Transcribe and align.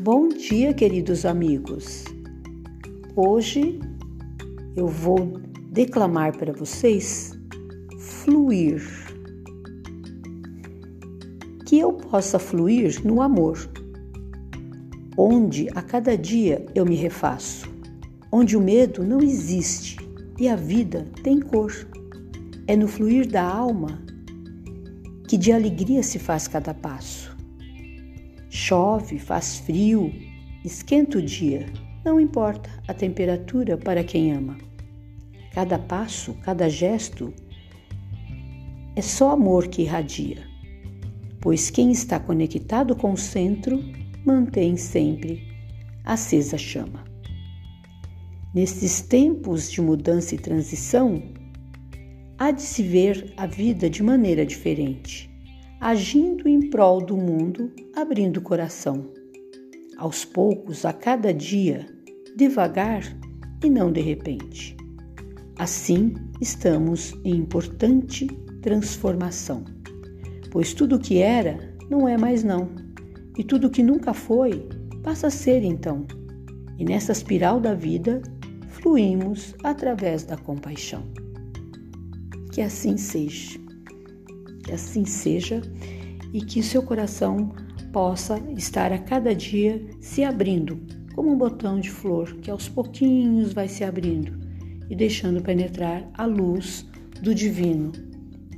Bom 0.00 0.28
dia, 0.28 0.72
queridos 0.72 1.26
amigos. 1.26 2.04
Hoje 3.16 3.80
eu 4.76 4.86
vou 4.86 5.40
declamar 5.72 6.38
para 6.38 6.52
vocês 6.52 7.36
fluir. 7.98 8.80
Que 11.66 11.80
eu 11.80 11.94
possa 11.94 12.38
fluir 12.38 13.04
no 13.04 13.20
amor, 13.20 13.58
onde 15.16 15.68
a 15.74 15.82
cada 15.82 16.16
dia 16.16 16.64
eu 16.76 16.86
me 16.86 16.94
refaço, 16.94 17.68
onde 18.30 18.56
o 18.56 18.60
medo 18.60 19.02
não 19.02 19.20
existe 19.20 19.96
e 20.38 20.48
a 20.48 20.54
vida 20.54 21.08
tem 21.24 21.40
cor. 21.40 21.72
É 22.68 22.76
no 22.76 22.86
fluir 22.86 23.28
da 23.28 23.42
alma 23.42 24.00
que 25.26 25.36
de 25.36 25.50
alegria 25.50 26.04
se 26.04 26.20
faz 26.20 26.46
cada 26.46 26.72
passo 26.72 27.37
Chove, 28.50 29.18
faz 29.18 29.58
frio, 29.58 30.10
esquenta 30.64 31.18
o 31.18 31.22
dia, 31.22 31.66
não 32.02 32.18
importa 32.18 32.70
a 32.88 32.94
temperatura 32.94 33.76
para 33.76 34.02
quem 34.02 34.32
ama. 34.32 34.56
Cada 35.52 35.78
passo, 35.78 36.32
cada 36.42 36.68
gesto 36.68 37.32
é 38.96 39.02
só 39.02 39.32
amor 39.32 39.68
que 39.68 39.82
irradia, 39.82 40.38
pois 41.40 41.68
quem 41.68 41.92
está 41.92 42.18
conectado 42.18 42.96
com 42.96 43.12
o 43.12 43.18
centro 43.18 43.84
mantém 44.24 44.78
sempre 44.78 45.46
acesa 46.02 46.56
a 46.56 46.58
chama. 46.58 47.04
Nestes 48.54 49.02
tempos 49.02 49.70
de 49.70 49.82
mudança 49.82 50.34
e 50.34 50.38
transição, 50.38 51.22
há 52.38 52.50
de 52.50 52.62
se 52.62 52.82
ver 52.82 53.34
a 53.36 53.46
vida 53.46 53.90
de 53.90 54.02
maneira 54.02 54.46
diferente 54.46 55.28
agindo 55.80 56.48
em 56.48 56.68
prol 56.70 57.00
do 57.00 57.16
mundo, 57.16 57.72
abrindo 57.94 58.38
o 58.38 58.42
coração. 58.42 59.10
Aos 59.96 60.24
poucos, 60.24 60.84
a 60.84 60.92
cada 60.92 61.32
dia, 61.32 61.86
devagar 62.36 63.02
e 63.64 63.70
não 63.70 63.92
de 63.92 64.00
repente. 64.00 64.76
Assim, 65.58 66.14
estamos 66.40 67.14
em 67.24 67.36
importante 67.36 68.26
transformação, 68.60 69.64
pois 70.50 70.72
tudo 70.72 70.98
que 70.98 71.18
era 71.18 71.76
não 71.88 72.08
é 72.08 72.16
mais 72.16 72.44
não, 72.44 72.68
e 73.36 73.44
tudo 73.44 73.70
que 73.70 73.82
nunca 73.82 74.12
foi 74.12 74.68
passa 75.02 75.28
a 75.28 75.30
ser 75.30 75.62
então. 75.62 76.06
E 76.76 76.84
nessa 76.84 77.12
espiral 77.12 77.60
da 77.60 77.74
vida, 77.74 78.20
fluímos 78.68 79.54
através 79.62 80.24
da 80.24 80.36
compaixão. 80.36 81.02
Que 82.52 82.60
assim 82.60 82.96
seja. 82.96 83.67
Que 84.68 84.74
assim 84.74 85.06
seja 85.06 85.62
e 86.30 86.42
que 86.42 86.62
seu 86.62 86.82
coração 86.82 87.54
possa 87.90 88.38
estar 88.54 88.92
a 88.92 88.98
cada 88.98 89.34
dia 89.34 89.82
se 89.98 90.22
abrindo, 90.22 90.78
como 91.14 91.32
um 91.32 91.38
botão 91.38 91.80
de 91.80 91.90
flor 91.90 92.36
que 92.42 92.50
aos 92.50 92.68
pouquinhos 92.68 93.54
vai 93.54 93.66
se 93.66 93.82
abrindo 93.82 94.38
e 94.90 94.94
deixando 94.94 95.40
penetrar 95.40 96.06
a 96.12 96.26
luz 96.26 96.86
do 97.22 97.34
divino, 97.34 97.92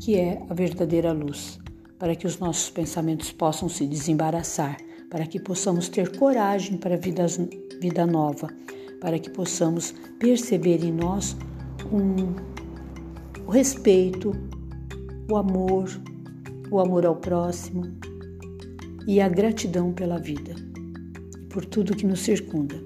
que 0.00 0.18
é 0.18 0.42
a 0.50 0.52
verdadeira 0.52 1.12
luz, 1.12 1.60
para 1.96 2.16
que 2.16 2.26
os 2.26 2.40
nossos 2.40 2.70
pensamentos 2.70 3.30
possam 3.30 3.68
se 3.68 3.86
desembaraçar, 3.86 4.78
para 5.08 5.28
que 5.28 5.38
possamos 5.38 5.88
ter 5.88 6.16
coragem 6.16 6.76
para 6.76 6.96
a 6.96 6.98
vida, 6.98 7.24
vida 7.80 8.04
nova, 8.04 8.48
para 9.00 9.16
que 9.16 9.30
possamos 9.30 9.94
perceber 10.18 10.84
em 10.84 10.90
nós 10.90 11.36
um, 11.92 12.34
o 13.46 13.50
respeito, 13.52 14.49
o 15.30 15.36
amor, 15.36 15.88
o 16.70 16.80
amor 16.80 17.06
ao 17.06 17.16
próximo 17.16 17.82
e 19.06 19.20
a 19.20 19.28
gratidão 19.28 19.92
pela 19.92 20.18
vida 20.18 20.54
por 21.50 21.64
tudo 21.64 21.96
que 21.96 22.06
nos 22.06 22.20
circunda. 22.20 22.76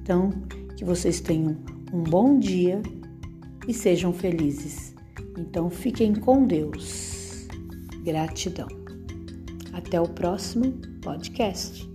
Então, 0.00 0.30
que 0.76 0.84
vocês 0.84 1.20
tenham 1.20 1.56
um 1.92 2.02
bom 2.02 2.38
dia 2.38 2.80
e 3.68 3.74
sejam 3.74 4.12
felizes. 4.12 4.94
Então, 5.38 5.68
fiquem 5.68 6.14
com 6.14 6.46
Deus. 6.46 7.46
Gratidão. 8.04 8.68
Até 9.72 10.00
o 10.00 10.08
próximo 10.08 10.72
podcast. 11.02 11.93